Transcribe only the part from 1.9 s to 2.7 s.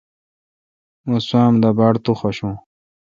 تو خوشون۔